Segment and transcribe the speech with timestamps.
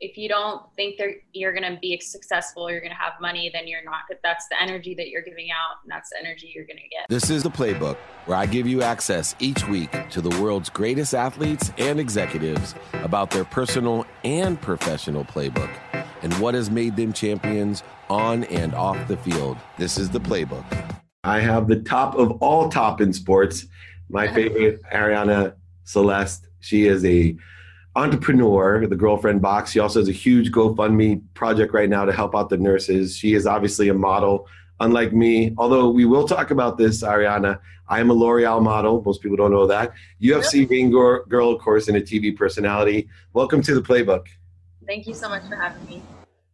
[0.00, 3.50] if you don't think that you're going to be successful, you're going to have money,
[3.52, 4.00] then you're not.
[4.22, 7.06] That's the energy that you're giving out, and that's the energy you're going to get.
[7.10, 11.14] This is the playbook where I give you access each week to the world's greatest
[11.14, 15.70] athletes and executives about their personal and professional playbook
[16.22, 19.58] and what has made them champions on and off the field.
[19.76, 20.64] This is the playbook.
[21.24, 23.66] I have the top of all top in sports.
[24.08, 25.52] My favorite, Arianny
[25.84, 26.46] Celeste.
[26.60, 27.36] She is a
[27.96, 29.72] entrepreneur, the girlfriend box.
[29.72, 33.16] She also has a huge GoFundMe project right now to help out the nurses.
[33.16, 34.46] She is obviously a model,
[34.78, 35.54] unlike me.
[35.58, 37.58] Although we will talk about this, Arianny.
[37.88, 39.02] I am a L'Oreal model.
[39.04, 39.92] Most people don't know that.
[40.22, 43.08] UFC ring girl, of course, and a TV personality.
[43.32, 44.28] Welcome to the playbook.
[44.86, 46.02] Thank you so much for having me.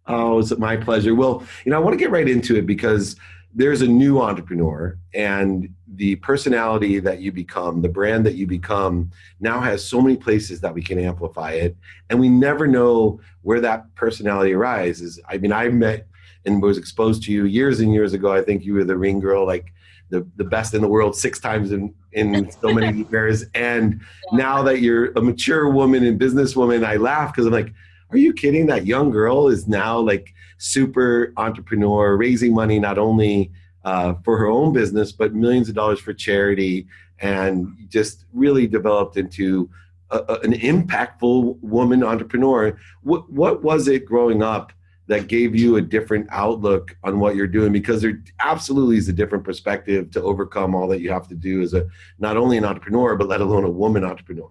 [0.07, 1.15] Oh, it's my pleasure.
[1.15, 3.17] Well, you know, I want to get right into it because
[3.55, 9.11] there's a new entrepreneur and the personality that you become the brand that you become
[9.41, 11.77] now has so many places that we can amplify it.
[12.11, 15.19] And we never know where that personality arises.
[15.29, 16.07] I mean i met
[16.45, 18.33] and was exposed to you years and years ago.
[18.33, 19.73] I think you were the ring girl like
[20.11, 23.45] the, the best in the world six times in, in so many years.
[23.55, 24.01] And
[24.33, 24.39] yeah.
[24.39, 27.73] now that you're a mature woman and businesswoman i laugh because i'm like
[28.11, 33.51] are you kidding that young girl is now like super entrepreneur, raising money not only
[33.85, 36.87] uh, for her own business, but millions of dollars for charity,
[37.21, 39.71] and just really developed into
[40.11, 42.79] a, a, an impactful woman entrepreneur.
[43.03, 44.73] What, what was it growing up
[45.09, 47.73] that gave you a different outlook on what you're doing?
[47.73, 51.63] Because there absolutely is a different perspective to overcome all that you have to do
[51.63, 51.87] as a
[52.19, 54.51] not only an entrepreneur, but let alone a woman entrepreneur.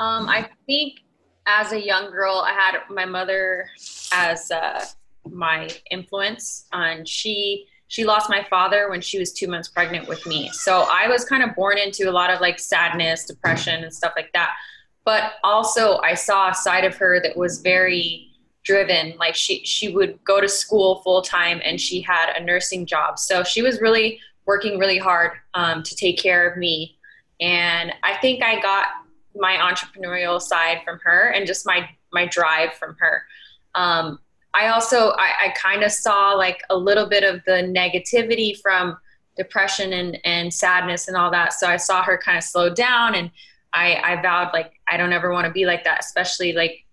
[0.00, 1.00] Um, I think
[1.48, 3.68] as a young girl, I had my mother
[4.12, 4.84] as uh,
[5.28, 10.26] my influence, and she she lost my father when she was two months pregnant with
[10.26, 10.50] me.
[10.50, 14.12] So I was kind of born into a lot of like sadness, depression, and stuff
[14.14, 14.54] like that.
[15.06, 18.28] But also, I saw a side of her that was very
[18.62, 19.14] driven.
[19.18, 23.18] Like she she would go to school full time, and she had a nursing job.
[23.18, 26.98] So she was really working really hard um, to take care of me.
[27.40, 28.86] And I think I got
[29.38, 33.22] my entrepreneurial side from her and just my my drive from her.
[33.74, 34.18] Um,
[34.54, 38.96] I also I, I kind of saw like a little bit of the negativity from
[39.36, 41.52] depression and and sadness and all that.
[41.52, 43.30] So I saw her kind of slow down, and
[43.72, 46.84] I I vowed like I don't ever want to be like that, especially like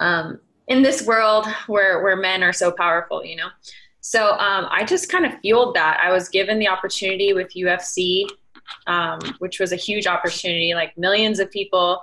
[0.00, 3.48] um, in this world where where men are so powerful, you know.
[4.00, 6.00] So um, I just kind of fueled that.
[6.02, 8.26] I was given the opportunity with UFC
[8.86, 10.74] um, which was a huge opportunity.
[10.74, 12.02] Like millions of people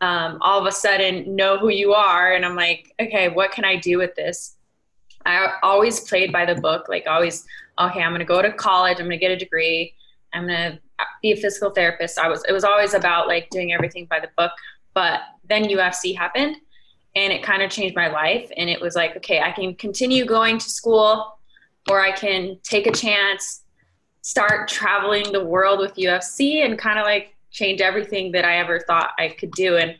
[0.00, 2.32] um, all of a sudden know who you are.
[2.32, 4.56] And I'm like, okay, what can I do with this?
[5.26, 7.44] I always played by the book, like always,
[7.78, 9.94] okay, I'm going to go to college, I'm going to get a degree,
[10.32, 10.80] I'm going to
[11.20, 12.18] be a physical therapist.
[12.18, 14.52] I was, it was always about like doing everything by the book.
[14.94, 16.56] But then UFC happened
[17.14, 18.50] and it kind of changed my life.
[18.56, 21.38] And it was like, okay, I can continue going to school
[21.90, 23.62] or I can take a chance
[24.22, 28.80] start traveling the world with UFC and kind of like change everything that I ever
[28.80, 29.76] thought I could do.
[29.76, 29.96] And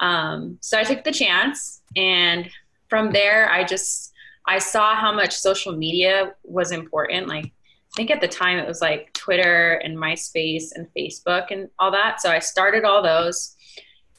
[0.00, 1.82] um, so I took the chance.
[1.96, 2.50] And
[2.88, 4.12] from there, I just,
[4.46, 7.28] I saw how much social media was important.
[7.28, 11.68] Like, I think at the time it was like Twitter and MySpace and Facebook and
[11.78, 12.20] all that.
[12.20, 13.56] So I started all those.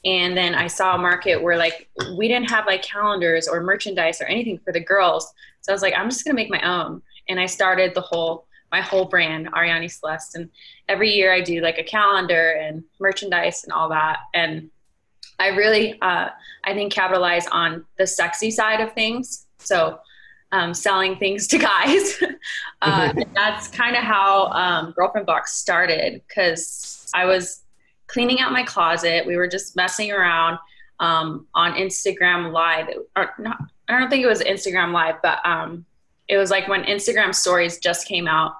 [0.04, 4.20] And then I saw a market where like we didn't have like calendars or merchandise
[4.20, 5.30] or anything for the girls.
[5.60, 7.02] So I was like, I'm just gonna make my own.
[7.28, 10.36] And I started the whole my whole brand, Arianny Celeste.
[10.36, 10.50] And
[10.88, 14.18] every year I do like a calendar and merchandise and all that.
[14.34, 14.70] And
[15.38, 16.28] I really, uh,
[16.64, 19.46] I think, capitalize on the sexy side of things.
[19.58, 19.98] So
[20.52, 22.22] um, selling things to guys.
[22.82, 27.62] uh, that's kind of how um, Girlfriend Box started because I was
[28.06, 29.26] cleaning out my closet.
[29.26, 30.58] We were just messing around
[30.98, 32.88] um, on Instagram Live.
[33.16, 33.58] Or not,
[33.88, 35.84] I don't think it was Instagram Live, but um,
[36.30, 38.54] it was like when Instagram stories just came out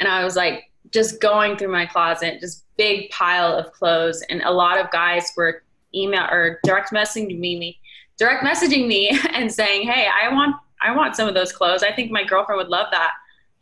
[0.00, 4.42] and I was like just going through my closet, just big pile of clothes and
[4.42, 5.62] a lot of guys were
[5.94, 7.78] email or direct messaging me,
[8.18, 11.84] direct messaging me and saying, "Hey, I want I want some of those clothes.
[11.84, 13.12] I think my girlfriend would love that.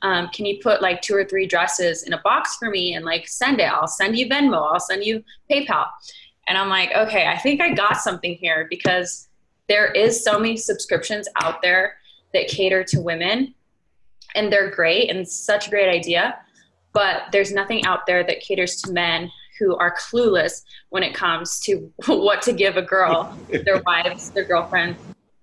[0.01, 3.05] Um, can you put like two or three dresses in a box for me and
[3.05, 3.71] like send it?
[3.71, 4.73] I'll send you Venmo.
[4.73, 5.87] I'll send you PayPal."
[6.49, 9.29] And I'm like, "Okay, I think I got something here because
[9.69, 12.00] there is so many subscriptions out there
[12.33, 13.55] that cater to women
[14.35, 16.39] and they're great and such a great idea
[16.93, 21.61] but there's nothing out there that caters to men who are clueless when it comes
[21.61, 24.99] to what to give a girl their wives their girlfriends.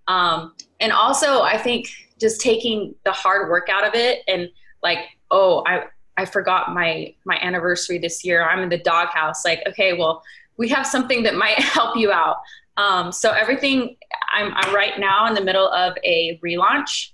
[0.08, 1.90] Um, and also i think
[2.20, 4.50] just taking the hard work out of it and
[4.82, 5.00] like
[5.32, 5.84] oh i
[6.18, 8.44] i forgot my my anniversary this year.
[8.48, 9.44] I'm in the doghouse.
[9.46, 10.24] Like okay well
[10.58, 12.38] we have something that might help you out
[12.78, 13.98] Um, so everything,
[14.34, 17.12] I'm, I'm right now in the middle of a relaunch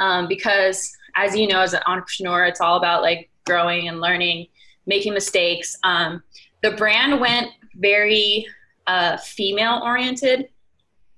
[0.00, 4.46] um, because, as you know, as an entrepreneur, it's all about like growing and learning,
[4.86, 5.76] making mistakes.
[5.84, 6.22] Um,
[6.62, 8.46] the brand went very
[8.86, 10.48] uh, female oriented,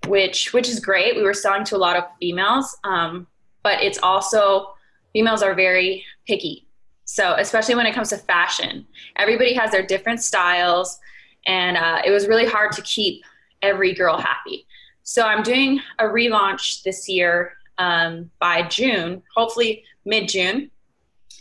[0.06, 1.16] which which is great.
[1.16, 3.26] We were selling to a lot of females, um,
[3.62, 4.74] but it's also
[5.12, 6.66] females are very picky.
[7.04, 8.86] So especially when it comes to fashion,
[9.16, 10.98] everybody has their different styles,
[11.46, 13.22] and uh, it was really hard to keep
[13.64, 14.66] every girl happy.
[15.02, 20.70] So I'm doing a relaunch this year um, by June, hopefully mid June,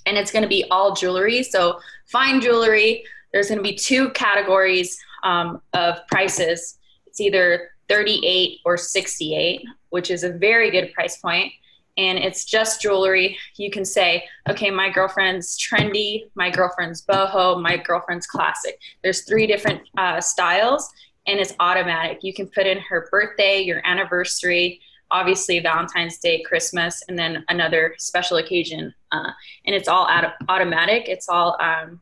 [0.05, 1.43] and it's going to be all jewelry.
[1.43, 3.03] So fine jewelry.
[3.31, 6.77] There's going to be two categories um, of prices.
[7.07, 11.51] It's either 38 or 68, which is a very good price point.
[11.95, 13.37] And it's just jewelry.
[13.57, 18.79] You can say, okay, my girlfriend's trendy, my girlfriend's boho, my girlfriend's classic.
[19.03, 20.91] There's three different uh, styles,
[21.27, 22.19] and it's automatic.
[22.21, 24.81] You can put in her birthday, your anniversary,
[25.11, 28.93] obviously Valentine's Day, Christmas, and then another special occasion.
[29.11, 29.31] Uh,
[29.65, 31.07] and it's all ad- automatic.
[31.07, 32.01] It's all um,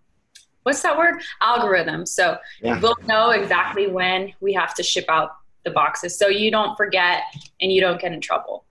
[0.64, 1.22] what's that word?
[1.42, 2.06] Algorithm.
[2.06, 2.80] So yeah.
[2.80, 7.22] we'll know exactly when we have to ship out the boxes, so you don't forget
[7.62, 8.66] and you don't get in trouble.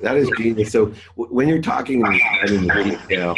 [0.00, 0.72] That is genius.
[0.72, 2.04] So when you're talking
[2.46, 3.36] in detail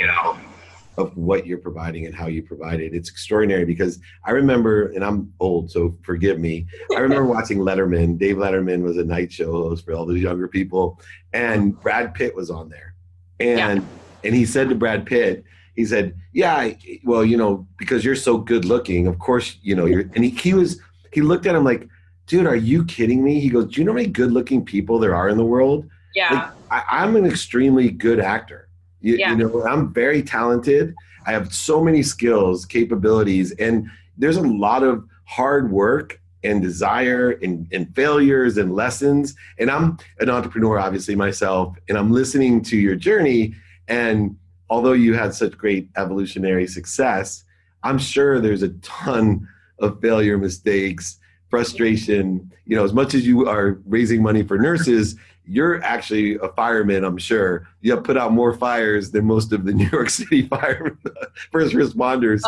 [1.00, 5.04] of what you're providing and how you provide it, it's extraordinary because I remember, and
[5.04, 6.66] I'm old, so forgive me.
[6.94, 8.18] I remember watching Letterman.
[8.18, 11.00] Dave Letterman was a night show host for all those younger people,
[11.32, 12.94] and Brad Pitt was on there,
[13.38, 13.88] and yeah.
[14.24, 15.44] and he said to Brad Pitt,
[15.74, 16.72] he said, "Yeah,
[17.04, 20.30] well, you know, because you're so good looking, of course, you know, you're." And he,
[20.30, 20.80] he was
[21.12, 21.88] he looked at him like,
[22.26, 24.98] "Dude, are you kidding me?" He goes, "Do you know how many good looking people
[24.98, 28.68] there are in the world?" Yeah, like, I, am an extremely good actor.
[29.00, 29.30] You, yeah.
[29.30, 30.94] you know, I'm very talented.
[31.26, 37.32] I have so many skills, capabilities, and there's a lot of hard work and desire
[37.42, 39.34] and, and failures and lessons.
[39.58, 43.54] And I'm an entrepreneur, obviously myself, and I'm listening to your journey
[43.90, 44.36] and
[44.70, 47.44] although you had such great evolutionary success,
[47.82, 49.46] I'm sure there's a ton
[49.80, 51.18] of failure, mistakes,
[51.50, 52.52] frustration.
[52.66, 55.16] You know, as much as you are raising money for nurses,
[55.50, 57.66] you're actually a fireman, I'm sure.
[57.80, 60.96] You have put out more fires than most of the New York City fire
[61.52, 62.42] first responders.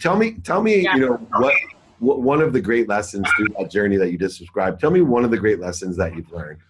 [0.00, 1.54] Tell me, tell me, you know, what,
[1.98, 4.80] what one of the great lessons through that journey that you just described.
[4.80, 6.60] Tell me one of the great lessons that you've learned.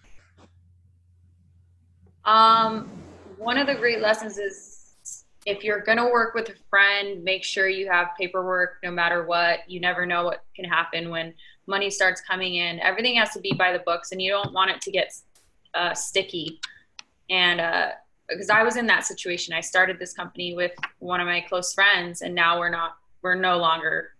[2.25, 2.89] Um,
[3.37, 4.95] one of the great lessons is
[5.45, 9.23] if you're going to work with a friend, make sure you have paperwork no matter
[9.23, 9.59] what.
[9.67, 11.33] You never know what can happen when
[11.71, 12.79] money starts coming in.
[12.81, 15.11] Everything has to be by the books, and you don't want it to get
[15.73, 16.59] uh, sticky.
[17.31, 17.91] And uh,
[18.29, 21.73] because I was in that situation, I started this company with one of my close
[21.73, 24.11] friends, and now we're not, we're no longer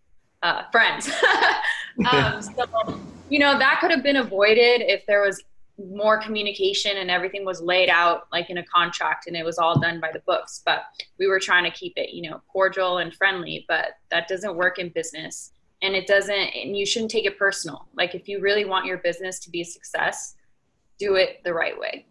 [0.41, 1.11] uh, friends.
[2.11, 2.65] um, so,
[3.29, 5.43] you know, that could have been avoided if there was
[5.89, 9.79] more communication and everything was laid out like in a contract and it was all
[9.79, 10.83] done by the books but
[11.17, 14.77] we were trying to keep it you know cordial and friendly but that doesn't work
[14.77, 18.65] in business and it doesn't and you shouldn't take it personal like if you really
[18.65, 20.35] want your business to be a success
[20.99, 22.05] do it the right way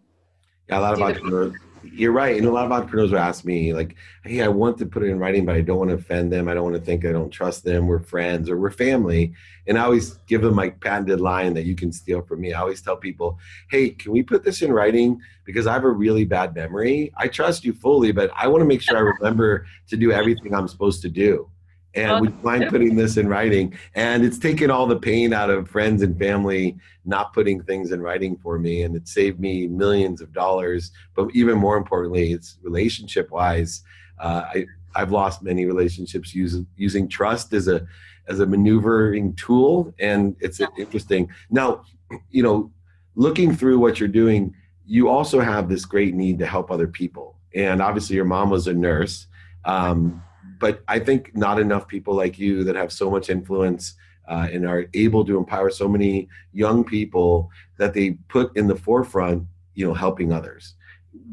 [0.69, 2.37] yeah, a lot do of entrepreneurs you're right.
[2.37, 5.07] And a lot of entrepreneurs will ask me, like, hey, I want to put it
[5.07, 6.47] in writing, but I don't want to offend them.
[6.47, 7.87] I don't want to think I don't trust them.
[7.87, 9.33] We're friends or we're family.
[9.67, 12.53] And I always give them my patented line that you can steal from me.
[12.53, 13.39] I always tell people,
[13.69, 15.19] hey, can we put this in writing?
[15.45, 17.11] Because I have a really bad memory.
[17.17, 20.53] I trust you fully, but I want to make sure I remember to do everything
[20.53, 21.49] I'm supposed to do
[21.93, 23.77] and we mind putting this in writing.
[23.95, 28.01] And it's taken all the pain out of friends and family not putting things in
[28.01, 30.91] writing for me and it saved me millions of dollars.
[31.15, 33.83] But even more importantly it's relationship wise
[34.19, 37.87] uh, I, i've lost many relationships using using trust as a
[38.27, 41.29] as a maneuvering tool and it's interesting.
[41.49, 41.83] Now
[42.29, 42.71] you know
[43.15, 44.53] looking through what you're doing
[44.85, 47.37] you also have this great need to help other people.
[47.55, 49.27] And obviously your mom was a nurse.
[49.63, 50.21] Um,
[50.61, 53.95] but I think not enough people like you that have so much influence
[54.29, 57.49] uh, and are able to empower so many young people
[57.79, 60.75] that they put in the forefront, you know, helping others.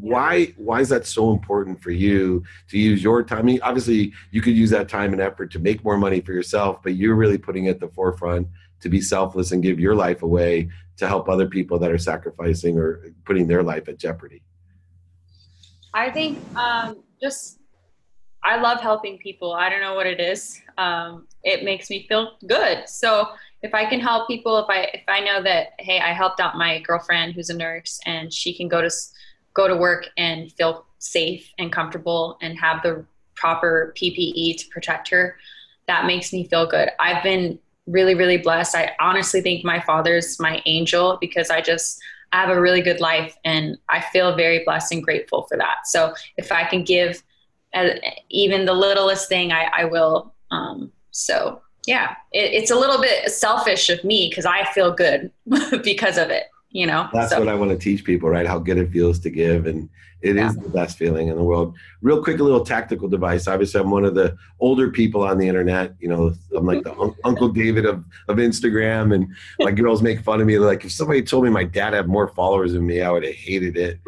[0.00, 3.40] Why why is that so important for you to use your time?
[3.40, 6.32] I mean, obviously you could use that time and effort to make more money for
[6.32, 8.48] yourself, but you're really putting it at the forefront
[8.80, 12.78] to be selfless and give your life away to help other people that are sacrificing
[12.78, 14.42] or putting their life at jeopardy.
[15.92, 17.58] I think um, just
[18.48, 19.52] I love helping people.
[19.52, 20.58] I don't know what it is.
[20.78, 22.88] Um, it makes me feel good.
[22.88, 23.28] So
[23.60, 26.56] if I can help people, if I if I know that hey, I helped out
[26.56, 28.90] my girlfriend who's a nurse and she can go to
[29.52, 35.10] go to work and feel safe and comfortable and have the proper PPE to protect
[35.10, 35.36] her,
[35.86, 36.88] that makes me feel good.
[36.98, 38.74] I've been really, really blessed.
[38.74, 42.00] I honestly think my father's my angel because I just
[42.32, 45.86] I have a really good life and I feel very blessed and grateful for that.
[45.86, 47.22] So if I can give
[47.74, 47.88] uh,
[48.30, 50.34] even the littlest thing, I, I will.
[50.50, 55.30] Um, so yeah, it, it's a little bit selfish of me because I feel good
[55.82, 56.44] because of it.
[56.70, 57.38] You know, that's so.
[57.38, 58.46] what I want to teach people, right?
[58.46, 59.88] How good it feels to give, and
[60.20, 60.48] it yeah.
[60.48, 61.74] is the best feeling in the world.
[62.02, 63.48] Real quick, a little tactical device.
[63.48, 65.94] Obviously, I'm one of the older people on the internet.
[65.98, 70.20] You know, I'm like the un- Uncle David of, of Instagram, and my girls make
[70.20, 70.58] fun of me.
[70.58, 73.34] Like, if somebody told me my dad had more followers than me, I would have
[73.34, 73.98] hated it.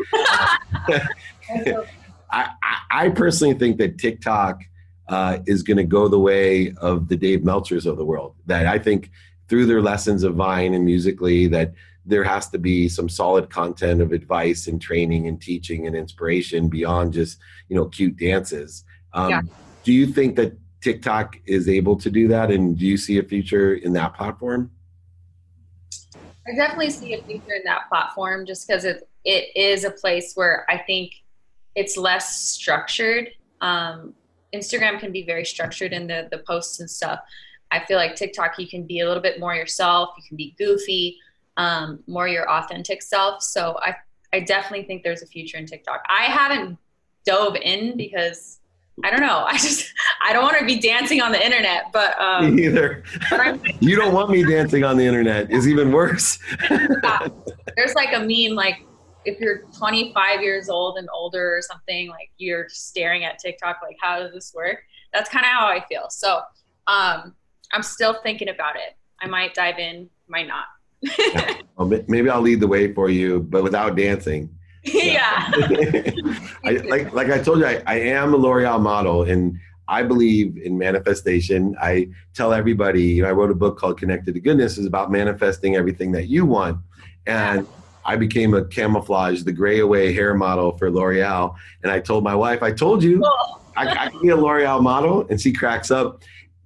[2.32, 2.50] I,
[2.90, 4.62] I personally think that TikTok
[5.08, 8.37] uh, is going to go the way of the Dave Meltzers of the world.
[8.46, 9.10] That I think
[9.49, 11.75] through their lessons of Vine and Musical.ly, that
[12.06, 16.68] there has to be some solid content of advice and training and teaching and inspiration
[16.68, 18.84] beyond just you know cute dances.
[19.12, 19.42] Um, yeah.
[19.82, 23.22] Do you think that TikTok is able to do that, and do you see a
[23.22, 24.70] future in that platform?
[26.46, 30.32] I definitely see a future in that platform, just because it it is a place
[30.34, 31.12] where I think
[31.80, 33.30] it's less structured.
[33.62, 34.12] Um,
[34.54, 37.20] Instagram can be very structured in the the posts and stuff.
[37.70, 40.10] I feel like TikTok you can be a little bit more yourself.
[40.18, 41.16] You can be goofy,
[41.56, 43.42] um, more your authentic self.
[43.42, 43.94] So I
[44.32, 46.04] I definitely think there's a future in TikTok.
[46.08, 46.78] I haven't
[47.25, 48.60] dove in because
[49.02, 49.44] I don't know.
[49.49, 49.90] I just
[50.22, 53.04] I don't want to be dancing on the internet, but um, me either.
[53.30, 55.50] But you don't want me dancing on the internet.
[55.50, 56.38] Is even worse.
[56.68, 58.84] There's like a meme like
[59.24, 63.96] if you're 25 years old and older or something, like you're staring at TikTok, like
[64.00, 64.78] how does this work?
[65.12, 66.06] That's kind of how I feel.
[66.10, 66.40] So
[66.86, 67.34] um,
[67.72, 68.96] I'm still thinking about it.
[69.20, 70.64] I might dive in, might not.
[71.02, 71.54] yeah.
[71.76, 74.50] well, maybe I'll lead the way for you, but without dancing.
[74.82, 75.50] Yeah.
[76.64, 79.58] I, like like I told you, I, I am a L'Oreal model, and
[79.88, 81.76] I believe in manifestation.
[81.80, 85.10] I tell everybody, you know, I wrote a book called Connected to Goodness, is about
[85.10, 86.78] manifesting everything that you want,
[87.26, 87.66] and.
[88.04, 91.54] I became a camouflage, the gray away hair model for L'Oreal.
[91.83, 93.25] And I told my wife, I told you
[93.76, 95.26] I, I can be a L'Oreal model.
[95.28, 96.23] And she cracks up.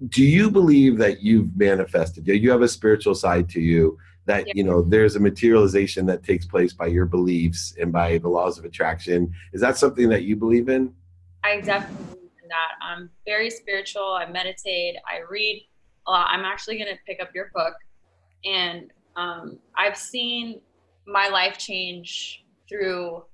[0.09, 2.25] Do you believe that you've manifested?
[2.25, 4.53] Do you have a spiritual side to you that, yeah.
[4.57, 8.59] you know, there's a materialization that takes place by your beliefs and by the laws
[8.59, 9.33] of attraction?
[9.53, 10.95] Is that something that you believe in?
[11.43, 12.73] I definitely believe in that.
[12.81, 14.15] I'm very spiritual.
[14.15, 14.97] I meditate.
[15.07, 15.67] I read
[16.07, 16.29] a lot.
[16.31, 17.75] I'm actually going to pick up your book.
[18.45, 20.61] And um, I've seen
[21.07, 23.25] my life change through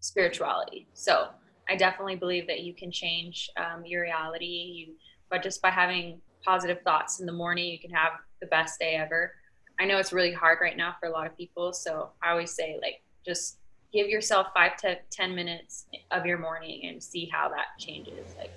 [0.00, 0.86] spirituality.
[0.94, 1.28] So
[1.68, 4.46] I definitely believe that you can change um, your reality.
[4.46, 4.94] You,
[5.30, 8.96] but just by having positive thoughts in the morning, you can have the best day
[8.96, 9.32] ever.
[9.80, 11.72] I know it's really hard right now for a lot of people.
[11.72, 13.58] So I always say, like, just
[13.92, 18.34] give yourself five to 10 minutes of your morning and see how that changes.
[18.38, 18.50] Like,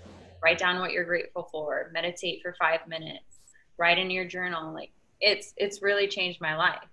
[0.44, 3.40] write down what you're grateful for, meditate for five minutes,
[3.78, 4.74] write in your journal.
[4.74, 4.92] Like,
[5.22, 6.88] it's, it's really changed my life.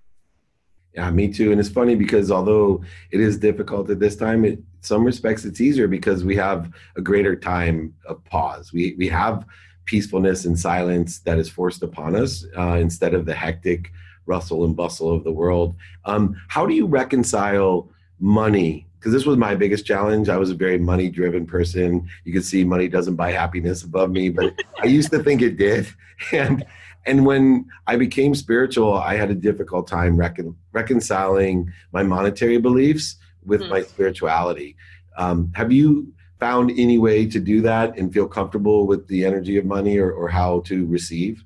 [0.95, 1.53] Yeah, me too.
[1.53, 5.61] And it's funny because although it is difficult at this time, in some respects it's
[5.61, 8.73] easier because we have a greater time of pause.
[8.73, 9.47] We we have
[9.85, 13.93] peacefulness and silence that is forced upon us uh, instead of the hectic
[14.27, 15.75] rustle and bustle of the world.
[16.05, 18.87] Um, how do you reconcile money?
[19.03, 20.29] Because this was my biggest challenge.
[20.29, 22.09] I was a very money driven person.
[22.23, 25.57] You can see money doesn't buy happiness above me, but I used to think it
[25.57, 25.89] did.
[26.33, 26.65] And
[27.05, 33.17] and when I became spiritual, I had a difficult time recon- reconciling my monetary beliefs
[33.45, 33.71] with mm.
[33.71, 34.77] my spirituality.
[35.19, 39.59] Um, have you found any way to do that and feel comfortable with the energy
[39.59, 41.43] of money or, or how to receive?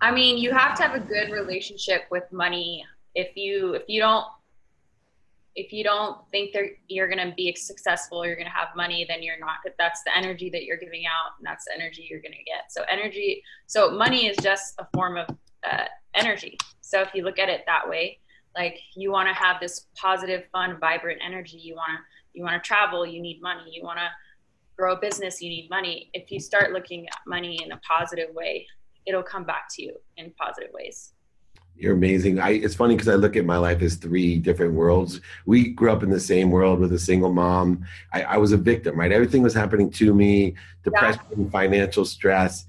[0.00, 2.84] I mean, you have to have a good relationship with money.
[3.14, 4.26] If you if you don't
[5.60, 9.04] if you don't think that you're going to be successful, you're going to have money,
[9.08, 9.56] then you're not.
[9.78, 12.70] That's the energy that you're giving out, and that's the energy you're going to get.
[12.70, 15.28] So energy, so money is just a form of
[15.70, 16.56] uh, energy.
[16.80, 18.20] So if you look at it that way,
[18.56, 21.58] like you want to have this positive, fun, vibrant energy.
[21.58, 21.98] You want to
[22.32, 23.62] you want to travel, you need money.
[23.72, 24.08] You want to
[24.76, 26.10] grow a business, you need money.
[26.14, 28.66] If you start looking at money in a positive way,
[29.06, 31.12] it'll come back to you in positive ways.
[31.80, 32.38] You're amazing.
[32.38, 35.22] I, it's funny because I look at my life as three different worlds.
[35.46, 37.86] We grew up in the same world with a single mom.
[38.12, 39.10] I, I was a victim, right?
[39.10, 41.48] Everything was happening to me, depression, yeah.
[41.48, 42.66] financial stress.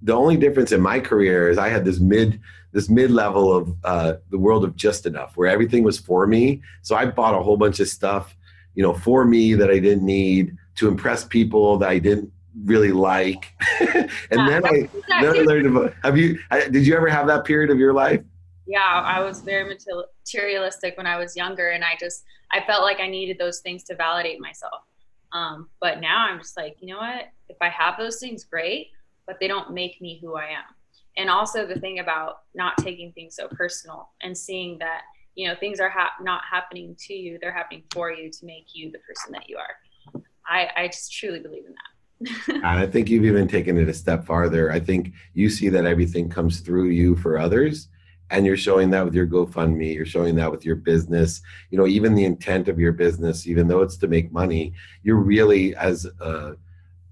[0.00, 2.40] The only difference in my career is I had this mid
[2.72, 6.62] this mid level of uh, the world of just enough, where everything was for me.
[6.80, 8.34] So I bought a whole bunch of stuff,
[8.74, 12.32] you know, for me that I didn't need to impress people that I didn't
[12.64, 13.52] really like.
[13.80, 14.88] and yeah, then I
[15.20, 15.94] then I learned about.
[16.02, 16.38] Have you?
[16.70, 18.22] Did you ever have that period of your life?
[18.66, 23.00] Yeah, I was very materialistic when I was younger, and I just I felt like
[23.00, 24.82] I needed those things to validate myself.
[25.32, 27.26] Um, but now I'm just like, you know what?
[27.48, 28.88] If I have those things, great,
[29.26, 30.64] but they don't make me who I am.
[31.16, 35.02] and also the thing about not taking things so personal and seeing that
[35.34, 38.66] you know things are ha- not happening to you they're happening for you to make
[38.74, 41.92] you the person that you are i i just truly believe in that
[42.54, 45.84] and i think you've even taken it a step farther i think you see that
[45.84, 47.88] everything comes through you for others
[48.30, 51.86] and you're showing that with your gofundme you're showing that with your business you know
[51.86, 56.06] even the intent of your business even though it's to make money you're really as
[56.20, 56.56] a,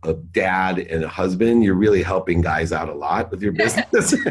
[0.05, 4.15] a dad and a husband you're really helping guys out a lot with your business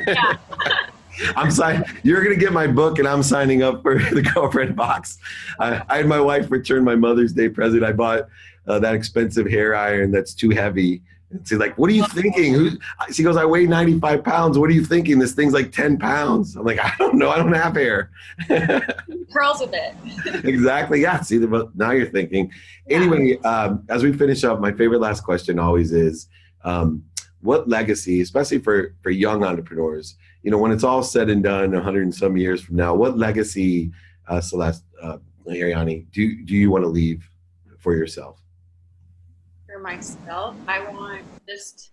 [1.35, 1.83] I'm signing.
[2.03, 5.17] You're gonna get my book, and I'm signing up for the girlfriend box.
[5.59, 7.83] I, I had my wife return my Mother's Day present.
[7.83, 8.27] I bought
[8.67, 11.01] uh, that expensive hair iron that's too heavy.
[11.31, 12.71] And she's like, "What are you thinking?" Who?
[13.11, 14.57] She goes, "I weigh 95 pounds.
[14.57, 15.19] What are you thinking?
[15.19, 17.29] This thing's like 10 pounds." I'm like, "I don't know.
[17.29, 18.11] I don't have hair."
[19.33, 19.95] Curls a bit.
[20.43, 21.01] exactly.
[21.01, 21.21] Yeah.
[21.21, 21.37] See,
[21.75, 22.51] now you're thinking.
[22.89, 26.27] Anyway, um, as we finish up, my favorite last question always is,
[26.63, 27.03] um,
[27.41, 31.71] what legacy, especially for for young entrepreneurs, you know, when it's all said and done,
[31.71, 33.91] 100 and some years from now, what legacy,
[34.27, 37.27] uh, Celeste, uh, Arianny, do do you want to leave
[37.79, 38.41] for yourself?
[39.81, 41.91] Myself, I want just,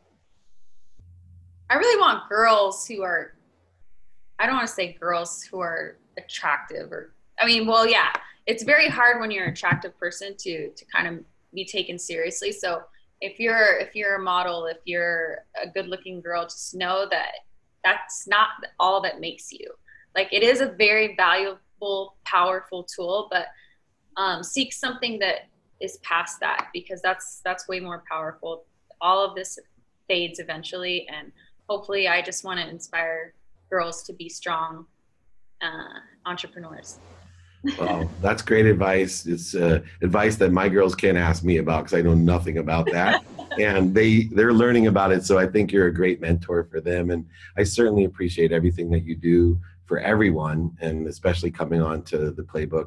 [1.71, 3.35] I really want girls who are,
[4.38, 8.12] I don't want to say girls who are attractive or, I mean, well, yeah,
[8.49, 12.50] it's very hard when you're an attractive person to to kind of be taken seriously.
[12.50, 12.83] So
[13.21, 17.33] if you're if you're a model, if you're a good looking girl, just know that
[17.85, 18.49] that's not
[18.80, 19.71] all that makes you.
[20.16, 23.47] Like it is a very valuable, powerful tool, but
[24.16, 25.49] um, seek something that
[25.80, 28.64] is past that because that's that's way more powerful.
[29.00, 29.58] All of this
[30.08, 31.32] fades eventually, and
[31.68, 33.35] hopefully, I just want to inspire
[33.70, 34.87] girls to be strong
[35.61, 36.99] uh, entrepreneurs.
[37.78, 39.26] well, that's great advice.
[39.26, 42.87] It's uh, advice that my girls can't ask me about because I know nothing about
[42.92, 43.25] that.
[43.58, 47.11] and they they're learning about it so i think you're a great mentor for them
[47.11, 52.30] and i certainly appreciate everything that you do for everyone and especially coming on to
[52.30, 52.87] the playbook